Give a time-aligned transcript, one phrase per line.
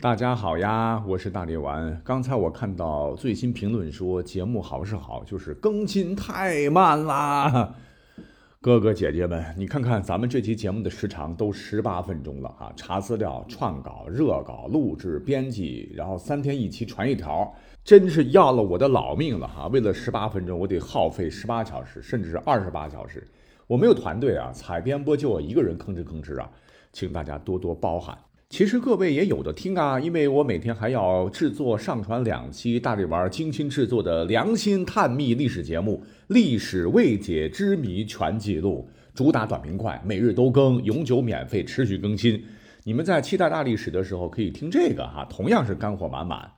[0.00, 2.00] 大家好呀，我是大力丸。
[2.04, 7.74] 刚才我看到最新评论说节目好是好，就是更新太慢啦。
[8.62, 17.52] 哥哥姐姐们，你看看咱们这期节目的时长都十八分钟了哈，查资料、创稿、热稿、录制、编辑，然后三天一期传一条，
[17.82, 19.66] 真是要了我的老命了哈。
[19.66, 23.26] 为了十八分钟，我得耗费十八小时，甚至是二十八小时。
[23.66, 26.48] 我没有团队啊，采编播就我一个人吭哧吭哧啊，
[26.92, 28.16] 请大家多多包涵。
[28.50, 42.42] 其实各位也有的听啊，因为我每天还要制作上传两期大力丸精心制作的良心探秘历史节目《历史未解之谜全记录》，主打短平快，每日都更，永久免费，持续更新。
[42.84, 46.50] 你们在期待大历史的时候可以听这个哈，同样是干货满满。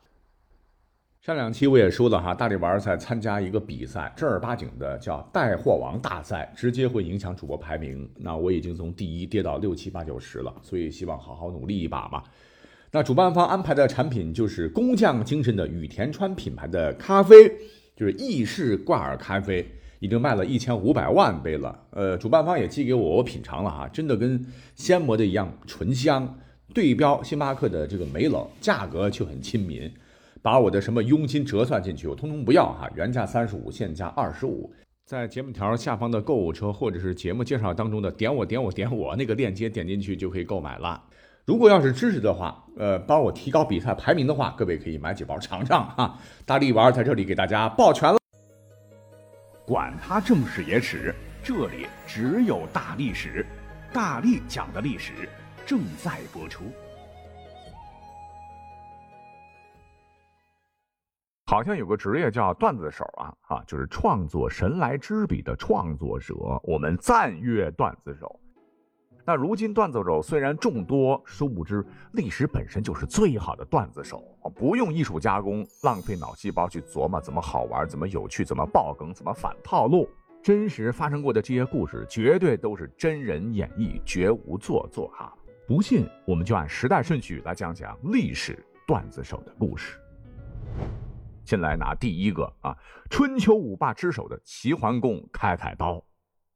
[1.21, 8.09] 上两期我也说了哈，大力丸在参加一个比赛，正儿八经的叫带货王大赛，直接会影响主播排名。
[8.17, 12.23] 那我已经从第一跌到六七八九十了，所以希望好好努力一把嘛。
[12.91, 17.53] 那主办方安排的产品就是工匠精神的羽田川品牌的咖啡，
[17.95, 21.79] 就是意式挂耳咖啡，已经卖了一千五百万杯了。
[21.91, 24.43] 呃，主办方也寄给我，我品尝了哈，真的跟
[24.75, 26.39] 鲜磨的一样醇香，
[26.73, 29.93] 对标星巴克的这个梅冷，价格却很亲民。
[30.43, 34.73] 把我的什么佣金折算进去，我通通不要哈，原价三十五，现价二十五。
[35.05, 41.03] 在节目条下方的购物车或者是节目介绍当中的点我点我点我那个链接点进去就可以购买了。
[41.45, 46.17] 如果要是支持的话，呃，帮我提高比赛排名的话，各位可以买几包尝尝哈。
[46.47, 48.19] 大力丸在这里给大家抱拳了。
[49.67, 53.45] 管他正史野史，这里只有大历史，
[53.93, 55.13] 大力讲的历史
[55.67, 56.65] 正在播出。
[61.51, 68.39] 好像有个职业叫段子手啊，啊，就是创作神来之笔的创作者，我们赞誉段子手。
[69.27, 74.23] 那如今段子手虽然众多，殊不知历史本身就是最好的段子手，
[74.55, 80.09] 不用艺术加工，浪费脑细胞去琢磨怎么好玩、怎么有趣、怎么爆梗、怎么反套路。
[80.41, 85.35] 真实发生过的这些故事，绝对都是真人演绎，绝无做作哈。
[85.67, 88.57] 不信，我们就按时代顺序来讲讲历史
[88.87, 89.99] 段子手的故事。
[91.51, 92.77] 先来拿第一个啊，
[93.11, 96.01] 春秋五霸之首的齐桓公开开刀。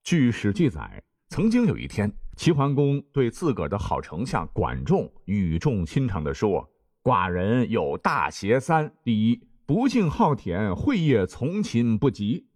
[0.05, 6.65] 据史记载，曾经有一天，齐桓公对自个儿的好丞相管仲语重心长地说
[7.03, 12.47] ：“寡人有大邪三：第一，不幸好田，会夜从禽不及；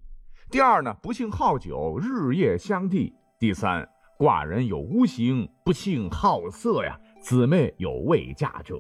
[0.49, 3.85] 第二呢，不幸好酒，日夜相地；第三，
[4.17, 8.77] 寡人有无形，不幸好色呀，姊妹有未嫁者。”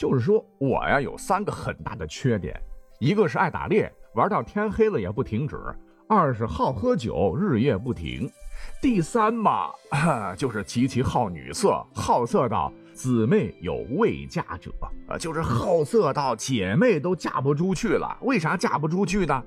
[0.00, 2.58] 就是说我呀，有三个很大的缺点。
[2.98, 5.56] 一个是爱打猎，玩到天黑了也不停止；
[6.08, 8.28] 二是好喝酒，日夜不停；
[8.82, 9.70] 第三嘛，
[10.36, 14.72] 就是极其好女色，好色到姊妹有未嫁者，
[15.06, 18.18] 啊，就是好色到姐妹都嫁不出去了。
[18.22, 19.44] 为啥嫁不出去呢？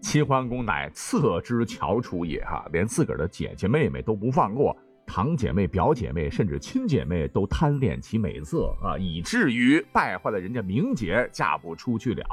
[0.00, 4.74] 齐桓公乃侧之翘楚也，哈，连自个儿的姐姐妹妹都不放过，
[5.06, 12.24] 堂姐妹、表姐妹，甚至亲姐妹都贪恋其美色啊，以至于败坏了人家名节，嫁不出去了。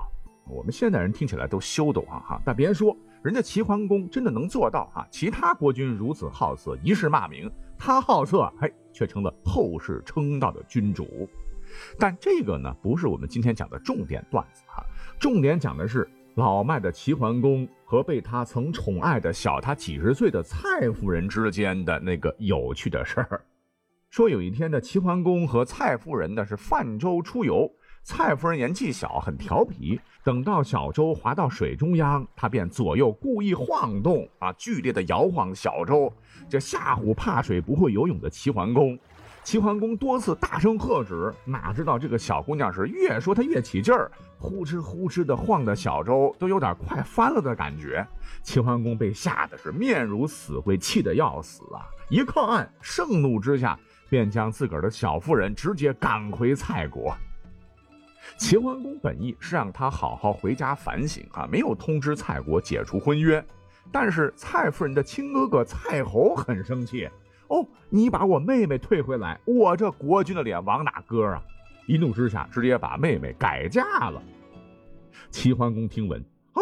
[0.47, 5.07] 我们现代人听起来都羞得慌哈，但别说人家齐桓公真的能做到哈。
[5.09, 11.29] 其他国君如此好色，一世骂名，他好色，嘿，却成了后世称道的君主。
[11.97, 14.83] 但这个呢，不是我们今天讲的重点段子哈。
[15.19, 23.41] 重点讲的是老迈的齐桓公和被他曾宠爱的小他几十岁的蔡夫人之间的那个有趣的事儿。
[24.09, 27.71] 说有一天的齐桓公和蔡夫人呢是泛舟出游。
[28.03, 29.99] 蔡夫人年纪小，很调皮。
[30.23, 36.11] 等到小舟划到水中央，她便左右故意晃动，啊，剧烈的摇晃小舟，
[36.49, 38.97] 这吓唬怕水、不会游泳的齐桓公。
[39.43, 48.05] 齐桓公多次大声喝止，哪知道这个小姑娘是越说她越起劲儿，呼哧呼哧的晃的小舟都有点快翻了的感觉。
[48.43, 51.89] 齐桓公被吓得是面如死灰，气得要死啊！
[52.09, 53.79] 一靠岸，盛怒之下，
[54.09, 57.15] 便将自个儿的小夫人直接赶回蔡国。
[58.37, 63.43] 齐桓公本意是让他好好回家反省啊，没有通知蔡国解除婚约。
[63.91, 67.09] 但是蔡夫人的亲哥哥蔡侯很生气
[67.47, 71.41] 哦，你把我妹妹退回来，我这国君的脸往哪搁啊？
[71.87, 74.21] 一怒之下，直接把妹妹改嫁了。
[75.29, 76.23] 齐桓公听闻
[76.53, 76.61] 啊，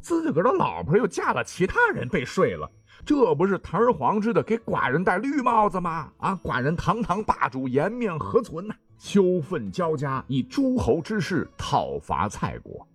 [0.00, 2.70] 自个儿的老婆又嫁了其他人，被睡了，
[3.04, 6.10] 这不是堂而皇之的给寡人戴绿帽子吗？
[6.18, 8.74] 啊，寡人堂堂霸主，颜面何存呢？
[8.98, 12.86] 羞愤交加，以诸侯之势讨伐蔡国。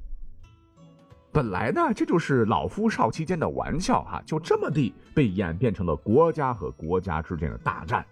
[1.32, 8.04] 本来呢，这就是老夫少妻间的玩笑哈，就这么地被演变成了国家和国家之间的大战。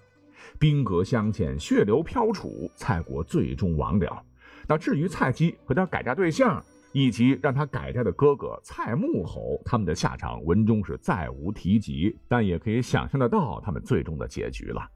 [0.60, 4.24] 兵戈相见，血流飘杵，蔡国最终亡了。
[4.68, 6.63] 那至于蔡姬和他改嫁对象，
[6.94, 14.88] 以及让他改嫁的哥哥蔡穆侯，他们的下场文中是再无提及，但也可以想象得到他们最终的结局了。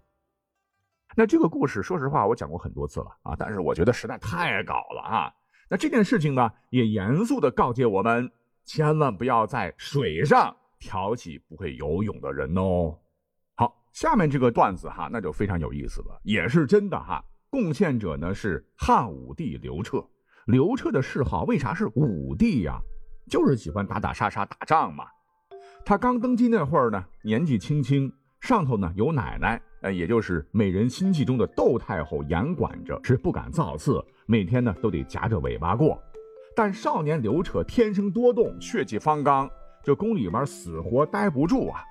[1.15, 5.33] 那这个故事，说实话，我讲过很多次了啊，但是我觉得实在太搞了啊。
[5.69, 8.31] 那这件事情呢，也严肃的告诫我们，
[8.65, 12.97] 千万不要在水上挑起不会游泳的人哦。
[13.55, 17.23] 好，下面这个段子哈，那就非常有意思了，也是真的哈。
[17.49, 20.05] 贡献者呢是汉武帝刘彻。
[20.45, 22.79] 刘彻的谥号为啥是武帝呀？
[23.29, 25.05] 就是喜欢打打杀杀、打仗嘛。
[25.85, 29.61] 他刚登基那会儿呢，年纪轻轻，上头呢有奶奶。
[29.81, 36.01] 呃，也就是美人心计中的窦太后严管着，是不敢造次，每天呢都得夹着尾巴过。
[36.55, 39.49] 但少年刘彻天生多动，血气方刚，
[39.83, 41.81] 这宫里边死活待不住啊。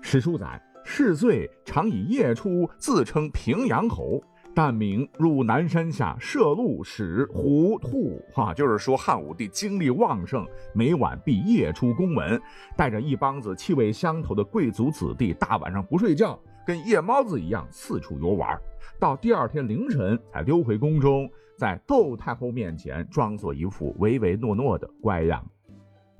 [0.00, 4.22] 史书载，嗜醉常以夜出，自称平阳侯。
[4.52, 10.44] 但名入南山下射鹿、使虎、兔，哈，就是说汉武帝精力旺盛，
[10.74, 12.40] 每晚必夜出宫门，
[12.76, 16.38] 带着一帮子气味相投的贵族子弟，大晚上不睡觉。
[16.70, 18.56] 跟夜猫子一样四处游玩，
[19.00, 21.28] 到第二天凌晨才溜回宫中，
[21.58, 25.44] 在窦太后面前装作一副唯唯诺诺的乖样。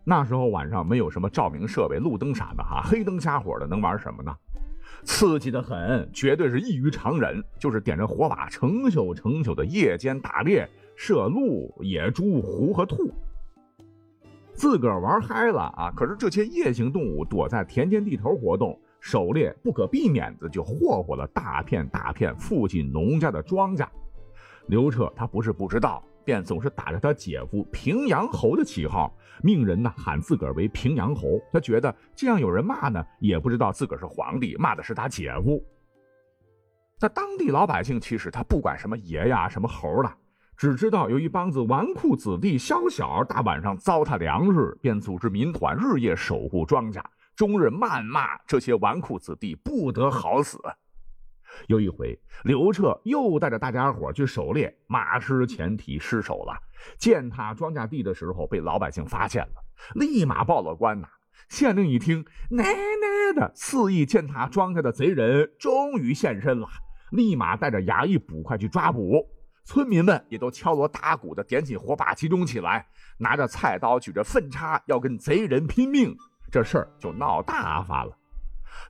[0.02, 4.37] 那时候晚上没有什么照明设备、路灯啥的哈，黑灯瞎火的能玩什么呢？
[5.05, 7.41] 刺激的很，绝对是异于常人。
[7.56, 13.14] 就是点着火把，成宿成宿的夜间打猎，射鹿、野猪、狐和兔，
[14.52, 15.93] 自个儿玩嗨了啊！
[15.94, 18.76] 可是这些夜行动物躲在田间地头活动。
[19.00, 23.87] 狩猎不可避免的就霍霍了大片大片父亲农家的庄稼。
[24.67, 29.12] 刘彻他不是不知道，便总是打着他姐夫平阳侯的旗号，
[29.43, 31.41] 命人呢喊自个儿为平阳侯。
[31.52, 35.61] 他觉得这样有人骂呢，也不知道自个儿是皇帝，骂的是他姐夫。
[36.99, 40.14] 在当地老百姓其实他不管什么爷呀什么猴了，
[40.56, 47.02] 只知道有一帮子纨绔子弟宵小大晚上糟蹋粮食，便组织民团日夜守护庄稼。
[47.40, 50.60] 终日谩骂这些纨绔子弟不得好死。
[51.69, 56.52] 有一回，刘彻又带着大家伙去狩猎，马失前蹄失手了，
[56.98, 59.54] 践踏庄稼地的时候被老百姓发现了，
[59.94, 61.08] 立马报了官呐。
[61.48, 66.69] 县令一听，奶奶的，肆意践踏庄稼的贼人终于现身了，
[67.10, 69.26] 立马带着衙役捕快去抓捕。
[69.64, 76.14] 村民们也都敲锣打鼓的点起火把集中起来，拿着菜刀，举着粪叉，要跟贼人拼命。
[76.50, 78.17] 这事儿就闹大发了，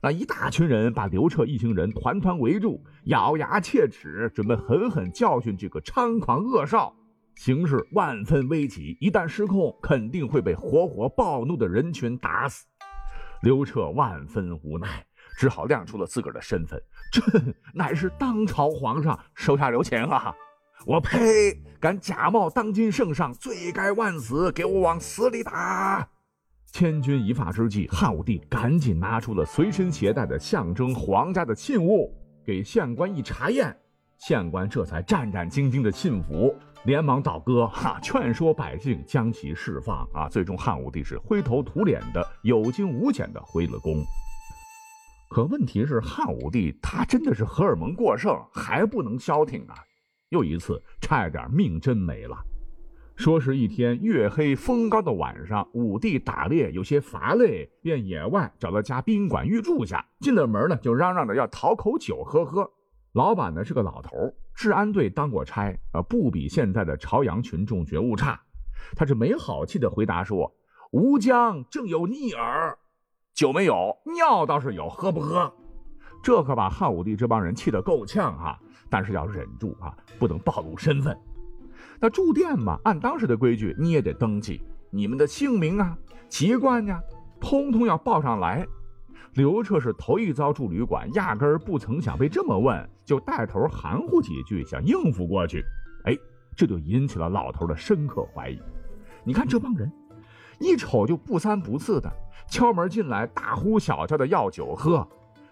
[0.01, 6.93] 那一大群人把刘彻一行人团团围住，咬牙切齿，准备狠狠教训这个猖狂恶少。
[7.35, 12.65] 形势万分危急，一旦失控，肯定会被活活暴怒的人群打死。
[13.41, 15.05] 刘彻万分无奈，
[15.37, 16.79] 只好亮出了自个儿的身份：
[17.11, 20.33] 朕 乃是当朝皇上，手下留情啊！
[20.85, 21.61] 我呸！
[21.79, 24.51] 敢假冒当今圣上，罪该万死！
[24.51, 26.07] 给我往死里打！
[26.71, 32.15] 千钧一发之际，汉武帝赶紧拿出了随身携带的象征皇家的信物，
[32.45, 33.75] 给县官一查验，
[34.17, 40.07] 县官这才战战兢兢的信服，连忙倒戈，哈，劝说百姓将其释放。
[40.13, 44.03] 啊，最终汉武帝是灰头土脸的，有惊无险的回了宫。
[45.29, 49.75] 可问题是，汉武帝他真的是荷尔蒙过剩，还不能消停啊！
[50.29, 52.37] 又一次差点命真没了。
[53.15, 60.03] 说是一天月黑风高的晚上，武帝打猎有些乏累，便野外找了家宾馆寓住下。
[60.19, 62.71] 进了门呢，就嚷嚷着要讨口酒喝喝。
[63.13, 68.39] 老板呢是个老头，治安队当过差，呃，不比现在的朝阳群众觉悟差。
[68.95, 70.51] 他是没好气的回答说
[70.91, 72.77] ：“吴江正有逆耳，
[73.35, 75.53] 酒没有，尿倒是有，喝不喝？”
[76.23, 78.57] 这可把汉武帝这帮人气得够呛啊！
[78.89, 81.15] 但是要忍住啊，不能暴露身份。
[82.01, 85.95] 那住店嘛，按当时的规矩，你也得登记你们的姓名啊、
[86.27, 86.99] 籍贯呀，
[87.39, 88.67] 通通要报上来。
[89.35, 95.63] 刘彻是头一遭住旅馆，压根儿不曾想被这么问，就带头含糊几句，想应付过去。
[96.05, 96.17] 哎，
[96.55, 98.59] 这就引起了老头的深刻怀疑。
[99.23, 99.89] 你看这帮人，
[100.59, 102.11] 一瞅就不三不四的，
[102.49, 105.07] 敲门进来，大呼小叫的要酒喝。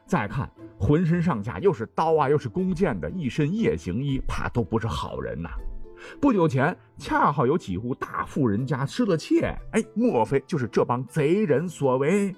[0.08, 5.50] 再看浑身上下又是刀啊，又是弓箭的，一身夜行衣，怕都不是好人呐。
[6.20, 12.36] 不久前，恰好有几户大富人家失了窃，哎，莫非就是这帮贼人所为？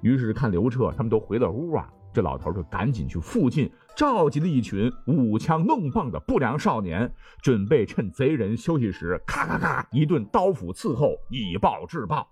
[0.00, 12.26] 于是看刘彻他们都回了屋啊，这老头就赶紧去附近召集了一群舞枪弄棒的不良少年，准备趁贼人休息时，咔咔咔一顿刀斧伺候，以暴制暴。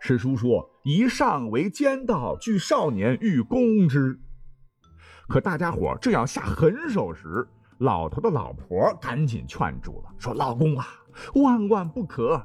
[0.00, 4.20] 史书说：“以上为奸盗，惧少年欲攻之。”
[5.26, 10.86] 可大家伙正要下狠手时，老头的老婆赶紧劝住了，说：“老公啊，
[11.34, 12.40] 万万不可。”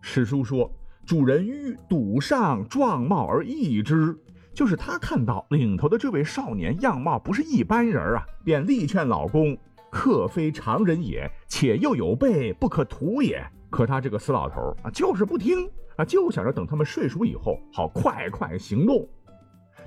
[0.00, 0.70] 史书说
[1.06, 4.16] ：“主人欲赌上状貌而异之。”
[4.54, 9.56] 就是他看到领头的这位少年样貌不是一般人啊，便力劝老公
[9.88, 19.08] ：“客非常人也，且又有备，不可图也。”可他这个死老头啊，就是不听啊，就想着等他们睡熟以后，好快快行动。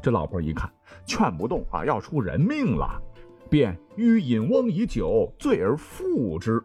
[0.02, 0.72] 这老婆一看
[1.06, 3.02] 劝不动啊，要出人命了，
[3.52, 6.64] 便欲饮翁以酒醉而复之，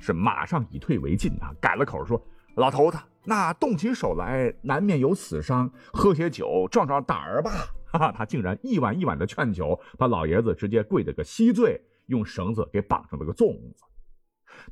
[0.00, 2.20] 是马上以退为进啊，改了口说
[2.56, 7.52] ：“老头子，那动起手来难免有死伤，喝些酒壮壮胆儿吧。
[7.86, 13.84] ”哈哈，他竟然一碗一碗的劝酒，把老爷子直接跪得个稀醉，用绳子给绑成了个粽子。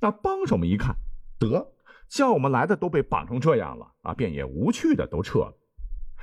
[0.01, 0.97] 那帮手们一看，
[1.39, 1.73] 得
[2.09, 5.57] 叫我们来的都被绑成这样了啊，便也无趣的都撤了。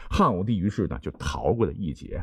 [0.10, 2.22] 汉武帝于是呢就逃过了一劫，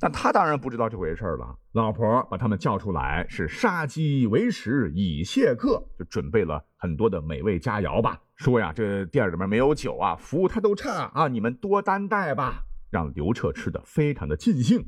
[0.00, 1.56] 但他当然不知道这回事了。
[1.72, 8.20] 老婆把他们叫出来，是杀鸡为食以谢客，就准备了很多的美味佳肴吧。
[8.36, 12.64] 说呀，这店里面没有酒啊，服务态度差啊，你们多担待吧。
[12.90, 14.84] 让刘彻吃的非常的尽兴。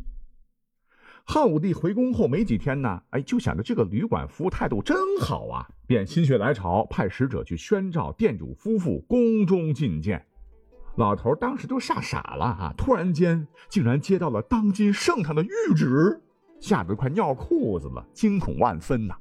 [1.23, 10.27] 汉武帝回宫后没几天呢，哎，就想着这个旅馆服务态度真好啊，便心血来潮派使者去宣召店主夫妇宫中觐见。
[11.01, 12.75] 老头当时都吓傻了啊！
[12.77, 16.21] 突然间竟然接到了当今圣上的谕旨，
[16.61, 19.15] 吓得快尿裤子了，惊恐万分呐！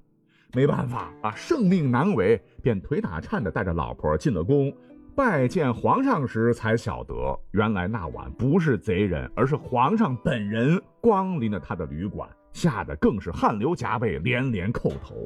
[0.53, 4.75] 没办法啊，圣命难违，便腿打颤的带着老婆进了宫，
[5.15, 7.15] 拜见皇上时才晓得，
[7.51, 15.25] 原来那晚不是贼人，而是皇上本人光临了他的旅馆，吓得更是汗流浃背，连连叩头。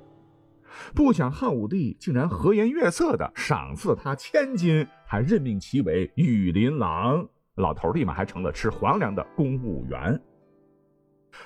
[0.93, 7.27] 不想汉武帝竟然和颜悦色的赏赐他千金，还任命其为羽林郎。
[7.55, 10.19] 老头立马还成了吃皇粮的公务员。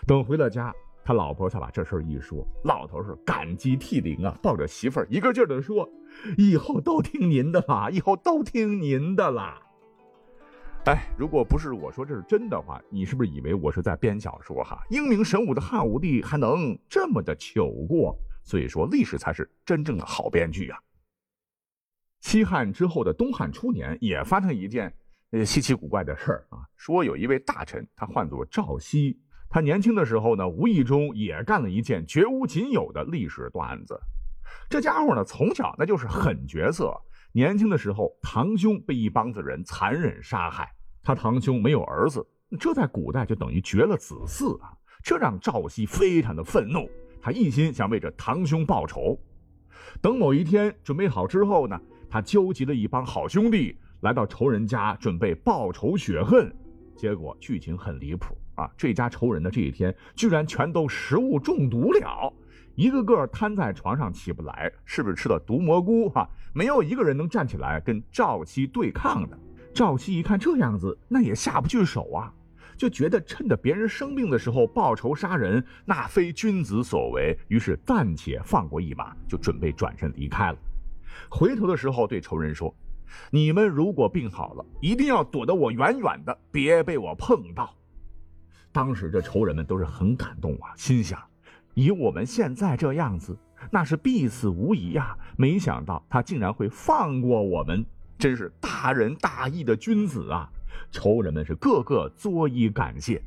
[0.06, 5.90] 等回了家，他老婆才把这事儿一说，老头是感激涕零啊，抱着媳妇儿一个劲儿的说
[6.38, 9.62] ：“以后都听您的啦，以后都听您的啦。”
[10.88, 14.82] 哎，如果不是我说这是真的话，你是不是以为我是在编小说哈？
[14.90, 18.18] 英明神武的汉武帝还能这么的糗过？
[18.48, 20.80] 所以说，历史才是真正的好编剧啊。
[22.22, 24.92] 西汉之后的东汉初年，也发生一件
[25.32, 26.60] 呃稀奇古怪的事儿啊。
[26.78, 34.00] 说有一位大臣，他唤作赵熙，他年轻的时候呢，无意中也干了一件绝无仅有的历史段子。
[34.70, 36.96] 这家伙呢，从小那就是狠角色。
[37.34, 40.74] 年轻的时候，堂兄被一帮子人残忍杀害，
[41.04, 42.26] 他堂兄没有儿子，
[42.58, 44.72] 这在古代就等于绝了子嗣啊。
[45.04, 46.90] 这让赵熙非常的愤怒。
[47.28, 49.20] 他一心想为这堂兄报仇，
[50.02, 51.78] 等某一天准备好之后呢，
[52.10, 56.50] 他纠集了一帮好兄弟来到仇人家，准备报仇雪恨。
[56.96, 58.72] 结果剧情很离谱啊！
[58.78, 62.34] 这家仇人的这一天居然全都食物中毒了，
[62.76, 66.08] 一个个瘫在床上起不来，是不是吃了毒蘑菇？
[66.08, 69.38] 哈，没有一个人能站起来跟赵七对抗的。
[69.74, 72.34] 赵七一看这样子，那也下不去手啊。
[72.78, 80.58] 就觉得趁着别人生病的时候报仇杀人，那非君子所为，于是暂且放过一马，就准备转身离开了。
[81.30, 82.74] 回头的时候对仇人说
[83.32, 87.74] ：“你们如果病好了，一定要躲得我远远的，别被我碰到。”
[88.72, 91.20] 当时这仇人们都是很感动啊，心想：
[91.74, 93.36] 以我们现在这样子，
[93.72, 95.18] 那是必死无疑呀。
[95.36, 97.84] 没想到他竟然会放过我们，
[98.20, 100.48] 真是大仁大义的君子啊！
[100.92, 103.22] 仇人们是个个作揖感谢。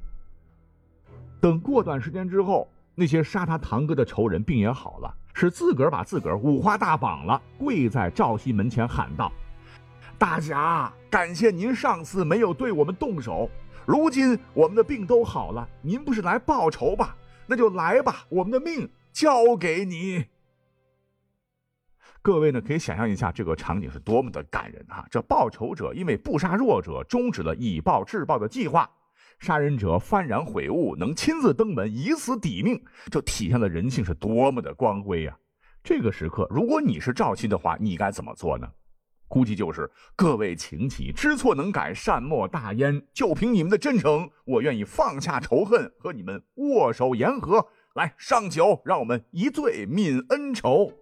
[1.41, 9.33] 等过段时间之后，那些杀他堂哥的仇人病也好了，是自个儿把自个儿五花大绑了，跪在赵熙门前喊道
[10.19, 13.49] ：“大侠，感谢您上次没有对我们动手，
[13.87, 17.17] 如今我们的病都好了，您不是来报仇吧？
[17.47, 20.27] 那就来吧，我们的命交给你。”
[22.23, 25.07] 各位呢，可以想象一下这个场景是多么的感人哈！
[25.11, 28.85] 这报仇者因为不杀弱者，终止了以暴制暴的计划；
[29.39, 32.79] 杀人者幡然悔悟，能亲自登门以死抵命，
[33.11, 35.35] 这体现了人性是多么的光辉呀！
[35.83, 38.69] 这个时刻，如果你是赵熙的话，你该怎么做呢？
[39.27, 43.03] 估计就是各位请起，知错能改，善莫大焉。
[43.15, 47.67] 就凭你们的真诚，我愿意放下仇恨，和你们握手言和。
[47.95, 50.93] 来上酒，让我们一醉泯恩仇。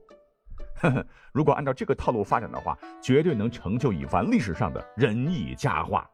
[0.81, 6.09] 呵呵，如果按照这个套路发展的话，绝对能成就一番历史上的仁义佳话。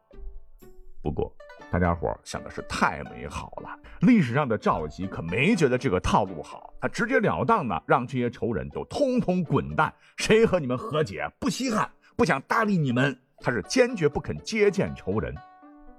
[1.01, 1.31] 不过，
[1.69, 3.77] 大家伙想的是太美好了。
[4.01, 15.33] 历史上的赵姬可没觉得这个套路好，他直截了当的让这些仇人都通通滚蛋，谁和你们和解不稀罕，不想搭理你们，他是坚决不肯接见仇人。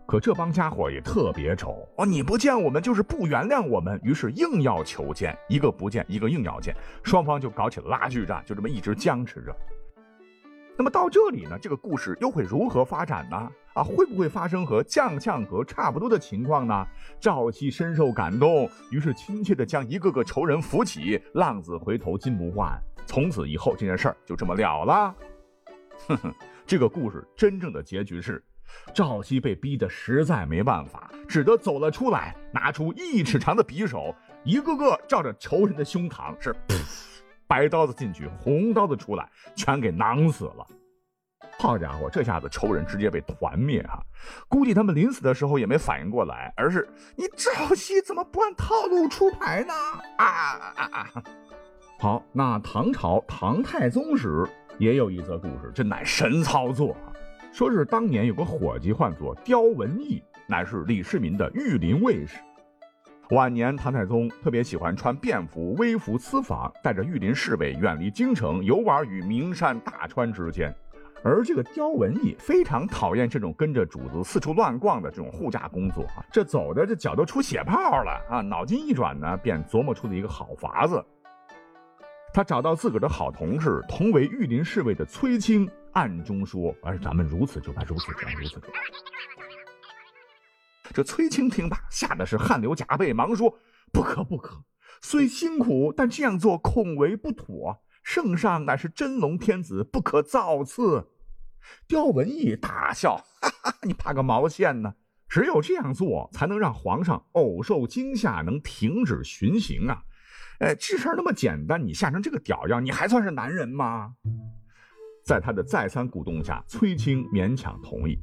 [0.07, 2.07] 可这帮家伙也特别丑哦！
[2.07, 9.55] 你不见我们就是不原谅我们，于是硬要求见，一个不见，一个硬要见，双方就搞起了拉锯战，就这么一直僵持着。
[10.79, 13.51] 那么到这里呢，这个故事又会如何发展呢？
[13.75, 16.87] 啊，会不会发生和将相和差不多的情况呢？
[17.19, 25.15] 赵姬深受感动，于是亲切地将一个个仇人扶起，浪子回头金不换，从此以后这件事儿就这么了了。
[26.07, 26.35] 哼哼，
[26.65, 28.41] 这个故事真正的结局是。
[28.95, 36.55] 赵熙被逼得实在没办法，只得走了出来，拿出一尺长的匕首，一个个照着仇人的胸膛，是
[37.47, 40.67] 白刀子进去，红刀子出来，全给囊死了。
[41.59, 43.99] 好家伙，这下子仇人直接被团灭啊！
[44.47, 49.73] 估计他们临死的时候也没反应过来，而是你赵熙怎么不按套路出牌呢？
[50.19, 50.27] 啊
[50.77, 51.23] 啊啊！
[51.99, 54.47] 好，那唐朝唐太宗时
[54.79, 57.09] 也有一则故事，真乃神操作啊！
[57.57, 62.37] 说是当年有个伙计唤作刁文义，乃是李世民的御林卫士。
[63.31, 70.71] 晚年唐太宗特别喜欢穿便服、微服私访，带着御林侍卫远离京城，游玩于名山大川之间。
[71.25, 78.43] 而这个刁文义非常讨厌这种跟着主子四处乱逛的这种护驾工作啊，这走的这脚都出血泡了啊！
[78.43, 81.03] 脑筋一转呢，便琢磨出了一个好法子。
[82.37, 85.67] 他找到自个儿的好同事，同为御林侍卫的崔清。
[85.93, 88.73] 暗中说：“而咱们如此就办，如此这般，如此这般。”
[90.93, 93.59] 这崔青听罢，吓得是汗流浃背，忙说
[93.91, 94.63] ：“不可不可！
[95.01, 97.83] 虽辛苦，但这样做恐为不妥。
[98.03, 101.09] 圣上乃是真龙天子，不可造次。”
[101.89, 104.97] 刁文义大笑：“哈哈，你怕个毛线呢？
[105.27, 110.03] 只有这样做，才能让皇上偶受惊吓，能停止巡行啊！
[110.61, 114.15] 哎，这事儿那么简单，你吓成这个屌样，你还算是男人吗？”
[115.25, 118.19] 在他的再三鼓动下，崔青勉强同意。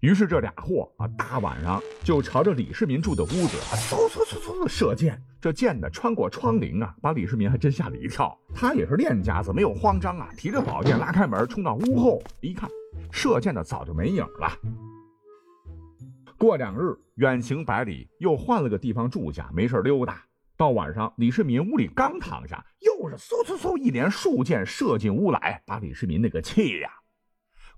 [0.00, 5.20] 于是这俩货啊，大晚上就朝着李世民住的屋子啊嗖嗖嗖嗖的射箭。
[5.40, 8.36] 这箭呢，穿过窗棂啊，把李世民还真吓了一跳。
[8.54, 12.68] 他也是练家子，没有慌张啊，提着宝剑拉开门，冲到屋后一看，
[13.12, 14.50] 射箭的早就没影了。
[16.38, 20.25] 过两日，远行百里，又换了个地方住下，没事溜达。
[20.56, 26.90] 到晚上，李世民屋里刚躺下，又是嗖嗖嗖一连数箭射进屋来，把李世民那个气呀！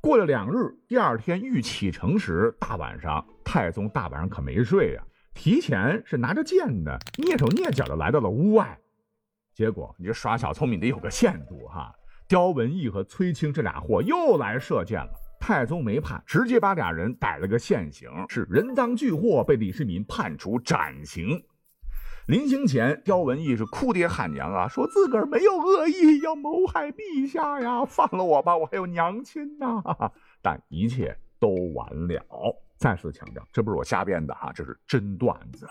[0.00, 5.02] 过了两日，第二天欲启程时，大晚上，太宗大晚上可没睡呀，
[5.34, 8.78] 提前是拿着剑呢，蹑手蹑脚的来到了屋外。
[9.52, 11.92] 结果，你这耍小聪明得有个限度哈！
[12.28, 15.10] 刁文义和崔清这俩货又来射箭了，
[15.40, 21.42] 太宗没怕，直接把俩人逮了个现行，是人赃俱获，被李世民判处斩刑。
[22.28, 29.82] 临行前，刁文义是哭爹喊娘啊，说自个儿没有恶意，要谋害陛下呀，放了我吧，我还有娘亲呐。
[30.42, 32.22] 但一切都完了。
[32.76, 35.66] 再次强调，这不是我瞎编的哈，这是真段子。